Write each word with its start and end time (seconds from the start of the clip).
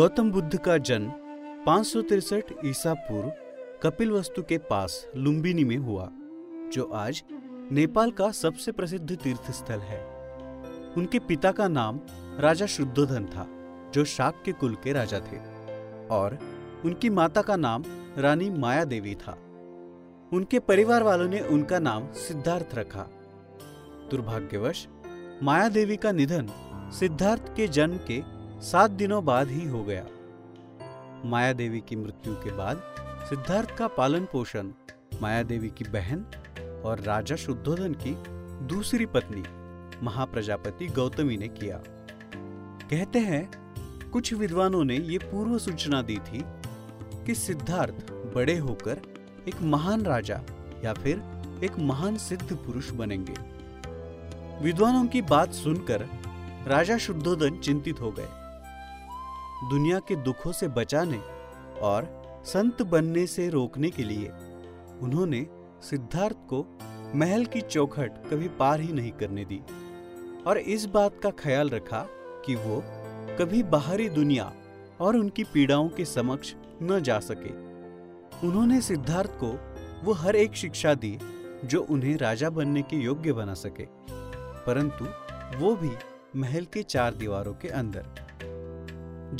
गौतम 0.00 0.30
बुद्ध 0.30 0.58
का 0.58 0.78
जन्म 0.78 1.12
पाँच 1.66 1.96
ईसा 2.64 2.94
पूर्व 2.94 3.32
कपिल 3.82 4.10
वस्तु 4.10 4.42
के 4.42 4.58
पास 4.58 5.08
लुम्बिनी 5.16 5.64
में 5.64 5.76
हुआ, 5.76 6.08
जो 6.72 6.84
आज 6.84 7.22
नेपाल 7.72 8.10
का 8.10 8.30
सबसे 8.30 8.72
प्रसिद्ध 8.72 9.16
तीर्थ 9.16 9.50
स्थल 9.50 9.78
है। 9.78 10.04
उनके 10.96 11.18
पिता 11.18 11.52
का 11.52 11.68
नाम 11.68 12.00
राजा 12.38 12.66
शुद्धोधन 12.66 13.24
था, 13.24 13.46
जो 13.94 14.04
शाक 14.04 14.42
के 14.44 14.52
कुल 14.52 14.74
के 14.74 14.92
राजा 14.92 15.20
थे, 15.20 15.36
और 16.06 16.38
उनकी 16.84 17.10
माता 17.10 17.42
का 17.42 17.56
नाम 17.56 17.84
रानी 18.18 18.50
माया 18.50 18.84
देवी 18.84 19.14
था। 19.14 19.32
उनके 20.32 20.58
परिवार 20.58 21.02
वालों 21.02 21.28
ने 21.28 21.40
उनका 21.40 21.78
नाम 21.78 22.12
सिद्धार्थ 22.12 22.74
रखा। 22.74 23.02
दुर्भाग्यवश 24.10 24.88
माया 25.42 25.68
देवी 25.68 25.96
का 25.96 26.12
निधन 26.12 26.48
सिद्धार्थ 27.00 27.56
के 27.56 27.68
जन्म 27.68 27.96
के 27.96 28.39
सात 28.62 28.90
दिनों 28.90 29.24
बाद 29.24 29.48
ही 29.48 29.68
हो 29.68 29.84
गया। 29.84 30.06
माया 31.24 31.52
देवी 31.52 31.80
की 31.80 31.96
मृत्यु 31.96 32.34
के 32.34 32.52
बाद 32.52 32.82
सिद्धार्थ 33.28 33.76
का 33.76 33.88
पालन 33.88 34.24
पोषण, 34.24 34.70
माया 35.22 35.42
देवी 35.42 35.68
की 35.70 35.84
बहन 35.84 36.26
और 36.84 37.00
राजा 37.00 37.36
शुद्धोधन 37.36 37.94
की 37.94 38.14
दूसरी 38.66 39.06
पत्नी, 39.06 39.42
महाप्रजापति 40.02 40.86
गौतमी 40.86 41.36
ने 41.36 41.48
किया। 41.48 41.76
कहते 42.90 43.18
हैं, 43.18 43.50
कुछ 44.10 44.32
विद्वानों 44.34 44.84
ने 44.84 44.96
यह 44.96 45.18
पूर्व 45.24 45.58
सूचना 45.58 46.02
दी 46.02 46.16
थी 46.16 46.44
कि 47.26 47.34
सिद्धार्थ 47.34 48.12
बड़े 48.12 48.58
होकर 48.58 49.02
एक 49.48 49.62
महान 49.62 50.02
राजा 50.02 50.40
या 50.84 50.92
फिर 50.92 51.22
एक 51.64 51.78
महान 51.78 52.16
सिद्ध 52.16 52.56
पुरुष 52.56 52.90
बनेंगे। 52.90 53.34
विद्वानों 54.64 55.06
की 55.06 55.22
बात 55.22 55.52
सुनकर 55.52 56.06
राजा 56.66 56.98
शुद्धोधन 56.98 57.58
चिंतित 57.58 58.00
हो 58.00 58.10
गए। 58.10 58.28
दुनिया 59.64 59.98
के 59.98 60.16
दुखों 60.16 60.52
से 60.52 60.68
बचाने 60.68 61.18
और 61.80 62.22
संत 62.44 62.82
बनने 62.82 63.26
से 63.26 63.48
रोकने 63.48 63.90
के 63.90 64.02
लिए 64.02 64.28
उन्होंने 65.00 65.46
सिद्धार्थ 65.82 66.36
को 66.36 66.78
महल 67.14 67.44
की 67.44 67.60
चौखट 67.60 68.10
कभी 68.30 68.48
पार 68.48 68.80
ही 68.80 68.92
नहीं 68.92 69.12
करने 69.12 69.44
दी। 69.44 69.62
और 70.46 70.58
इस 70.58 70.84
बात 70.84 71.20
का 71.22 71.30
ख्याल 71.30 71.68
रखा 71.68 72.06
कि 72.46 72.54
वो 72.54 72.82
कभी 73.38 73.62
बाहरी 73.62 74.08
दुनिया 74.08 74.52
और 75.00 75.16
उनकी 75.16 75.44
पीड़ाओं 75.44 75.88
के 75.88 76.04
समक्ष 76.04 76.54
न 76.82 77.00
जा 77.02 77.20
सके। 77.20 77.50
उन्होंने 78.46 78.80
सिद्धार्थ 78.80 79.30
को 79.30 79.58
वो 80.04 80.12
हर 80.12 80.36
एक 80.36 80.54
शिक्षा 80.54 80.94
दी 80.94 81.18
जो 81.64 81.82
उन्हें 81.82 82.16
राजा 82.16 82.50
बनने 82.50 82.82
के 82.82 82.96
योग्य 82.96 83.32
बना 83.32 83.54
सके। 83.54 83.86
परंतु 84.66 85.04
वो 85.58 85.76
भी 85.76 85.90
महल 86.36 86.64
के 86.64 86.82
चार 86.82 87.14
दीवारों 87.14 87.54
के 87.54 87.68
अंदर। 87.68 88.29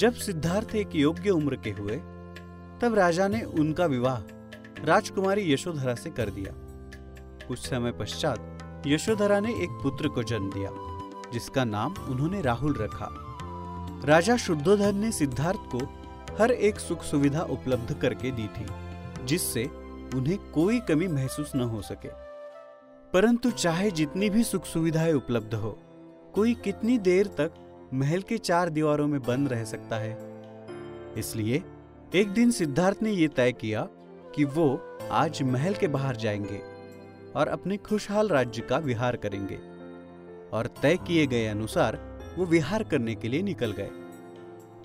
जब 0.01 0.15
सिद्धार्थ 0.15 0.75
एक 0.75 0.91
योग्य 0.95 1.31
उम्र 1.31 1.57
के 1.57 1.71
हुए, 1.71 1.97
तब 2.83 2.95
राजा 2.95 3.29
ने 3.29 3.43
उनका 3.43 3.87
विवाह 3.87 4.21
राजकुमारी 4.85 5.53
यशोधरा 5.53 5.95
से 5.95 6.11
कर 6.11 6.31
दिया। 6.31 6.53
कुछ 7.49 7.59
समय 7.59 7.93
पश्चात 7.93 8.59
यशोधरा 8.87 9.41
ने 9.41 9.51
एक 9.53 9.71
पुत्र 9.71 10.09
को 10.09 10.23
जन्म 10.23 10.51
दिया, 10.51 10.71
जिसका 11.33 11.65
नाम 11.65 11.95
उन्होंने 11.95 12.41
राहुल 12.41 12.75
रखा। 12.75 13.09
राजा 14.05 14.37
शुद्धोधन 14.37 14.97
ने 14.97 15.13
सिद्धार्थ 15.13 15.59
को 15.59 15.79
हर 16.43 16.51
एक 16.51 16.81
सुख 16.81 17.03
सुविधा 17.03 17.41
उपलब्ध 17.41 17.95
करके 17.95 18.31
दी 18.31 18.47
थी, 18.47 18.67
जिससे 19.25 19.65
उन्हें 20.15 20.51
कोई 20.51 20.81
कमी 20.81 21.09
महसूस 21.09 21.53
न 21.55 21.61
हो 21.61 21.83
सके। 21.83 22.11
परंतु 23.13 23.51
चाहे 23.51 23.91
जितनी 23.91 24.31
भी 24.31 24.45
सुख 24.45 24.65
सुविधाएँ 24.65 25.13
उपलब्ध 25.13 25.55
हो, 25.55 25.79
कोई 26.35 26.55
कितनी 26.55 26.99
देर 26.99 27.27
तक 27.27 27.53
महल 27.95 28.23
के 28.23 28.39
चार 28.39 28.69
दीवारों 28.69 29.07
में 29.07 29.23
बंद 29.23 29.49
रह 29.49 29.65
सकता 29.65 29.97
है। 29.97 30.19
इसलिए, 31.17 31.63
एक 32.15 32.29
दिन 32.29 32.51
सिद्धार्थ 32.51 33.03
ने 33.03 33.11
यह 33.11 33.29
तय 33.29 33.53
किया 33.53 33.89
कि 34.35 34.45
वो 34.45 34.99
आज 35.11 35.43
महल 35.43 35.75
के 35.75 35.89
बाहर 35.89 36.17
जाएँगे 36.17 36.63
और 37.37 37.49
अपने 37.49 37.77
खुशहाल 37.77 38.29
राज्य 38.29 38.63
का 38.63 38.79
विहार 38.79 39.17
करेंगे 39.17 39.57
और 40.57 40.67
तय 40.83 40.97
किए 40.97 41.27
गए 41.27 41.47
अनुसार 41.47 42.21
वो 42.39 42.45
विहार 42.47 42.83
करने 42.83 43.15
के 43.15 43.29
लिए 43.29 43.43
निकल 43.43 43.73
गए। 43.73 43.91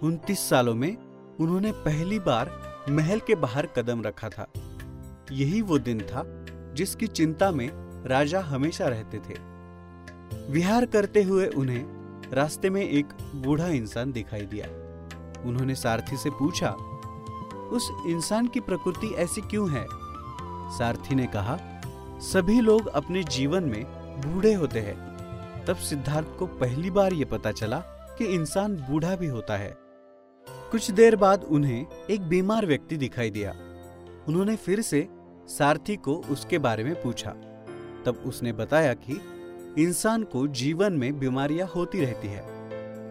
उनतीस 0.04 0.40
सालों 0.40 0.76
में 0.76 0.98
उन्होंने 1.40 1.72
पहली 1.72 2.20
बार 2.20 2.76
महल 2.90 3.20
के 3.20 3.36
बाहर 3.36 3.66
कदम 3.66 4.02
रखा 4.02 4.30
था। 4.30 4.48
यही 5.32 5.62
वो 5.62 5.80
दिन 5.80 6.02
था 6.02 6.24
जिसकी 6.74 7.08
चिंता 7.08 7.52
में 7.52 7.70
राजा 8.08 8.40
हमेशा 8.40 8.88
रहते 8.88 9.18
थे। 9.18 9.34
विहार 10.52 10.86
करते 10.86 11.24
हुए 11.24 11.48
उन्हें 11.48 12.05
रास्ते 12.34 12.70
में 12.70 12.90
एक 12.90 13.06
बूढ़ा 13.36 13.68
इंसान 13.68 14.12
दिखाई 14.12 14.42
दिया। 14.42 14.68
उन्होंने 15.44 15.76
सारथी 15.76 16.18
से 16.18 16.30
पूछा, 16.30 16.70
उस 17.72 17.92
इंसान 18.08 18.48
की 18.48 18.60
प्रकृति 18.60 19.08
ऐसी 19.08 19.42
क्यों 19.42 19.72
है? 19.72 19.86
सारथी 20.78 21.16
ने 21.16 21.28
कहा, 21.28 21.60
सभी 22.20 22.62
लोग 22.62 22.88
अपने 22.88 23.24
जीवन 23.24 23.64
में 23.64 23.86
बूढ़े 24.22 24.54
होते 24.54 24.80
हैं। 24.80 25.16
तब 25.66 25.76
सिद्धार्थ 25.76 26.28
को 26.40 26.46
पहली 26.46 26.92
बार 26.92 27.14
यह 27.14 27.26
पता 27.26 27.52
चला 27.52 27.80
कि 28.18 28.26
इंसान 28.26 28.76
बूढ़ा 28.76 29.16
भी 29.16 29.28
होता 29.28 29.58
है। 29.58 29.78
कुछ 30.48 30.92
देर 30.92 31.16
बाद 31.16 31.44
उन्हें 31.44 31.86
एक 32.10 32.22
बीमार 32.22 32.66
व्यक्ति 32.66 32.98
दिखाई 32.98 33.30
दिया। 33.30 33.52
उन्होंने 34.28 34.56
फिर 34.56 34.82
से 34.82 35.10
सारथी 35.48 35.96
को 35.96 36.16
उसके 36.30 36.58
बारे 36.58 36.84
में 36.84 37.02
पूछा। 37.02 37.30
तब 38.06 38.24
उसने 38.26 38.54
बताया 38.54 38.94
कि 38.94 39.22
इंसान 39.80 40.24
को 40.24 40.48
जीवन 40.48 40.94
में 40.94 41.20
बीमारियाँ 41.20 41.68
होती 41.68 42.02
रहती 42.02 42.28
है। 42.28 42.44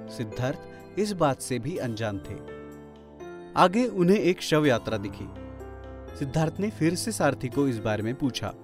सिद्धार्थ 0.08 0.58
इस 0.98 1.12
बात 1.12 1.41
से 1.41 1.58
भी 1.58 1.76
अनजान 1.76 2.19
थे। 2.19 2.54
आगे 3.56 3.86
उन्हें 3.86 4.19
एक 4.19 4.42
शव 4.42 4.66
यात्रा 4.66 4.97
दिखी। 4.97 5.28
सिद्धार्थ 6.19 6.54
ने 6.60 6.70
फिर 6.70 6.94
से 6.94 7.12
सारथी 7.12 7.48
को 7.48 7.69
इस 7.69 7.78
बारे 7.78 8.02
में 8.02 8.14
पूछा। 8.14 8.54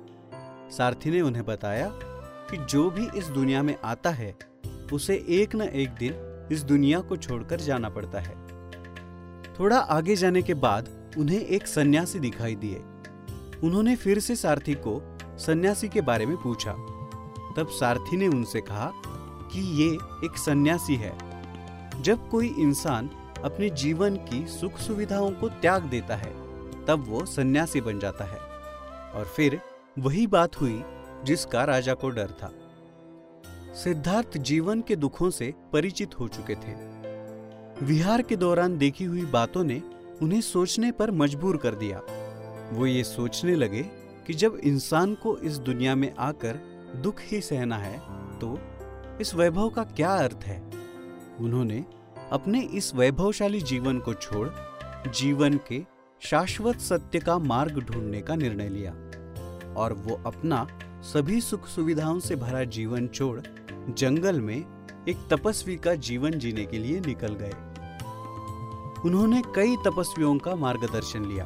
सारथी 0.71 1.11
ने 1.11 1.21
उन्हें 1.21 1.45
बताया 1.47 1.89
कि 2.51 2.57
जो 2.57 2.91
भी 2.91 3.19
इस 3.19 3.27
दुनिया 3.27 3.63
में 3.63 3.77
आता 3.85 4.11
है, 4.11 4.37
उसे 4.93 5.27
एक 5.29 5.55
न 5.55 5.61
एक 5.61 5.91
दिन 5.91 6.15
इस 6.53 6.63
दुनिया 6.63 7.01
को 7.01 7.17
छोड़कर 7.17 7.61
जाना 7.61 7.89
पड़ता 7.89 8.21
है। 8.21 8.35
थोड़ा 9.61 9.79
आगे 9.79 10.17
जाने 10.17 10.43
के 10.43 10.55
बाद 10.55 10.89
उन्हें 11.19 11.41
एक 11.41 11.67
सन्यासी 11.67 12.19
दिखाई 12.19 12.55
दिए। 12.55 12.83
उन्होंने 13.65 13.97
फिर 13.97 14.19
से 14.19 14.37
सारथी 14.37 14.75
को 14.75 15.19
सन्यासी 15.39 15.89
के 15.89 16.01
बारे 16.01 16.27
में 16.27 16.37
पूछा। 16.37 16.77
तब 17.57 17.69
सारथी 17.69 18.17
ने 18.17 18.29
उनसे 18.29 18.61
कहा 18.61 18.93
कि 19.53 19.83
ये 19.83 19.95
एक 20.25 20.39
सन्यासी 20.39 20.95
है। 20.97 21.19
जब 22.03 22.29
कोई 22.29 22.55
इंसान 22.59 23.11
अपने 23.45 23.71
जीवन 23.71 24.17
की 24.17 24.47
सुख 24.47 24.79
सुविधाओं 24.79 25.31
को 25.31 25.49
त्याग 25.49 25.83
देता 25.83 26.17
है, 26.17 26.33
तब 26.87 27.05
वो 27.09 27.27
सन्यासी 27.27 27.81
बन 27.81 27.99
जाता 27.99 28.25
है। 28.25 28.39
और 29.13 29.25
फिर 29.37 29.61
वही 29.99 30.27
बात 30.27 30.61
हुई 30.61 30.85
जिसका 31.25 31.65
राजा 31.65 31.95
को 31.95 32.11
डर 32.11 32.31
था। 32.31 32.53
सिद्धार्थ 33.75 34.39
जीवन 34.39 34.81
के 34.81 34.97
दुखों 34.97 35.31
से 35.31 35.55
परिचित 35.73 36.21
हो 36.21 36.29
चुके 36.29 36.55
थे। 36.55 36.91
विहार 37.85 38.23
के 38.23 38.37
दौरान 38.37 38.79
देखी 38.79 39.05
हुई 39.05 39.25
बातों 39.25 39.65
ने 39.65 39.83
उन्हें 40.23 40.41
सोचने 40.41 40.93
पर 40.93 41.11
मजबूर 41.11 41.57
कर 41.57 41.75
दिया। 41.75 42.03
वो 42.73 42.87
ये 42.87 43.05
सोचने 43.05 43.55
लगे 43.55 43.83
कि 44.27 44.35
जब 44.35 44.57
इंसान 44.65 45.15
को 45.15 45.39
इस 45.39 45.59
दुनिया 45.59 45.95
में 45.95 46.15
आकर 46.19 46.70
दुख 46.97 47.21
ही 47.23 47.41
सहना 47.41 47.77
है 47.77 47.99
तो 48.39 48.59
इस 49.21 49.35
वैभव 49.35 49.69
का 49.69 49.85
क्या 49.85 50.15
अर्थ 50.15 50.45
है? 50.45 50.71
उन्होंने 51.41 51.85
अपने 52.33 52.61
इस 52.61 52.95
वैभवशाली 52.95 53.61
जीवन 53.61 53.99
को 53.99 54.15
छोड़ 54.15 54.49
जीवन 55.11 55.61
के 55.69 55.85
शाश्वत 56.21 56.77
सत्य 56.77 57.19
का 57.19 57.39
मार्ग 57.39 57.79
ढूँढने 57.79 58.21
का 58.21 58.35
निर्णय 58.35 58.69
लिया 58.69 58.93
और 59.75 59.93
वो 59.93 60.21
अपना 60.27 60.67
सभी 61.03 61.41
सुख 61.41 61.67
सुविधाओं 61.67 62.21
से 62.21 62.37
भरा 62.37 62.65
जीवन 62.65 63.09
छोड़ 63.09 63.41
जंगल 63.91 64.41
में 64.41 64.87
एक 65.09 65.17
तपस्वी 65.31 65.77
का 65.77 65.95
जीवन 65.95 66.31
जीने 66.31 66.65
के 66.67 66.79
लिए 66.79 67.01
निकल 67.01 67.35
गए। 67.35 67.53
उन्होंने 69.05 69.43
कई 69.55 69.77
तपस्वियों 69.77 70.39
का 70.39 70.55
मार्गदर्शन 70.57 71.25
लिया। 71.25 71.45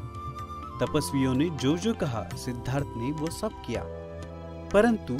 तपस्वियों 0.81 1.33
ने 1.33 1.49
जो 1.49 1.77
जो 1.77 1.93
कहा, 1.93 2.23
सिद्धार्थ 2.35 2.87
ने 2.97 3.11
वो 3.11 3.27
सब 3.27 3.51
किया। 3.67 3.83
परंतु 4.75 5.13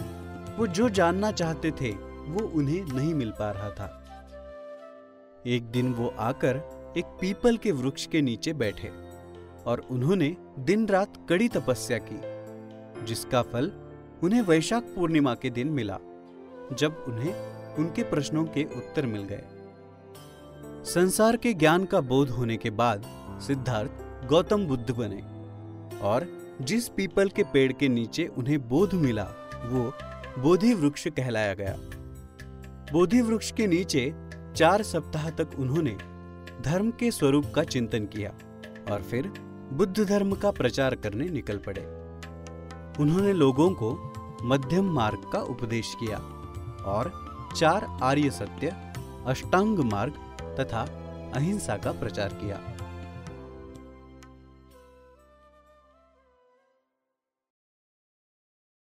वो 0.57 0.67
जो 0.67 0.89
जानना 0.89 1.31
चाहते 1.31 1.71
थे, 1.71 1.91
वो 1.91 2.47
उन्हें 2.47 2.93
नहीं 2.93 3.13
मिल 3.13 3.31
पा 3.31 3.51
रहा 3.51 3.69
था। 3.69 3.85
एक 5.45 5.63
दिन 5.63 5.93
वो 5.93 6.13
आकर 6.19 6.57
एक 6.97 7.05
पीपल 7.05 7.57
के 7.57 7.71
वृक्ष 7.71 8.05
के 8.05 8.21
नीचे 8.21 8.53
बैठे 8.53 8.89
और 9.65 9.87
उन्होंने 9.91 10.37
दिन 10.59 10.87
रात 10.87 11.13
कड़ी 11.29 11.47
तपस्या 11.47 11.97
की, 11.97 12.19
जिसका 13.05 13.41
फल 13.41 13.71
उन्हें 14.23 14.41
वैशाख 14.41 14.83
पूर्णिमा 14.83 15.35
के 15.35 15.49
दिन 15.49 15.67
मिला, 15.67 15.97
जब 16.73 17.05
उन्हें 17.07 17.33
उनके 17.75 18.03
प्रश्नों 18.03 18.45
के 18.45 18.63
उत्तर 18.63 19.05
मिल 19.05 19.23
गए। 19.23 19.43
संसार 20.83 21.37
के 21.37 21.53
ज्ञान 21.53 21.85
का 21.85 22.01
बोध 22.01 22.29
होने 22.29 22.57
के 22.57 22.69
बाद 22.69 23.05
सिद्धार्थ 23.47 24.27
गौतम 24.27 24.65
बुद्ध 24.65 24.91
बने 24.91 25.21
और 26.01 26.27
जिस 26.61 26.87
पीपल 26.89 27.29
के 27.29 27.43
पेड़ 27.43 27.73
के 27.73 27.87
नीचे 27.87 28.27
उन्हें 28.27 28.69
बोध 28.69 28.93
मिला 28.93 29.23
वो 29.65 29.91
बोधि 30.41 30.73
वृक्ष 30.73 31.07
कहलाया 31.07 31.53
गया। 31.53 31.75
बोधि 32.91 33.21
वृक्ष 33.21 33.51
के 33.51 33.67
नीचे 33.67 34.13
चार 34.55 34.83
सप्ताह 34.83 35.29
तक 35.29 35.59
उन्होंने 35.59 35.97
धर्म 36.61 36.91
के 36.91 37.11
स्वरूप 37.11 37.45
का 37.55 37.63
चिंतन 37.63 38.05
किया 38.05 38.29
और 38.91 39.01
फिर 39.01 39.31
बुद्ध 39.73 40.03
धर्म 40.03 40.35
का 40.35 40.51
प्रचार 40.51 40.95
करने 40.95 41.29
निकल 41.29 41.57
पड़े। 41.57 41.81
उन्होंने 42.99 43.33
लोगों 43.33 43.69
को 43.71 43.91
मध्यम 44.43 44.91
मार्ग 44.93 45.29
का 45.33 45.39
उपदेश 45.39 45.93
किया 45.99 46.17
और 46.87 47.11
चार 47.55 47.87
आर्य 48.03 48.29
सत्य 48.29 48.75
अष्टांग 49.27 49.79
मार्ग 49.79 50.13
तथा 50.59 50.81
अहिंसा 51.35 51.77
का 51.77 51.91
प्रचार 51.91 52.29
किया। 52.33 52.59